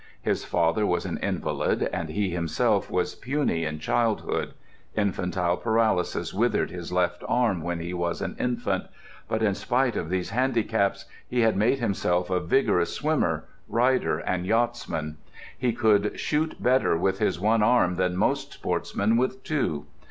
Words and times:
His 0.23 0.43
father 0.43 0.83
was 0.83 1.05
an 1.05 1.19
invalid, 1.19 1.83
and 1.93 2.09
he 2.09 2.31
himself 2.31 2.89
was 2.89 3.13
puny 3.13 3.65
in 3.65 3.77
childhood; 3.77 4.55
infantile 4.95 5.57
paralysis 5.57 6.33
withered 6.33 6.71
his 6.71 6.91
left 6.91 7.21
arm 7.27 7.61
when 7.61 7.79
he 7.79 7.93
was 7.93 8.19
an 8.19 8.35
infant; 8.39 8.85
but 9.27 9.43
in 9.43 9.53
spite 9.53 9.95
of 9.95 10.09
these 10.09 10.31
handicaps 10.31 11.05
he 11.29 11.41
had 11.41 11.55
made 11.55 11.77
himself 11.77 12.31
a 12.31 12.39
vigorous 12.39 12.91
swimmer, 12.91 13.45
rider, 13.67 14.17
and 14.17 14.47
yachtsman; 14.47 15.17
he 15.55 15.71
could 15.71 16.19
shoot 16.19 16.55
better 16.59 16.97
with 16.97 17.21
one 17.39 17.61
arm 17.61 17.93
than 17.93 18.17
most 18.17 18.53
sportsmen 18.53 19.17
with 19.17 19.43
two. 19.43 19.85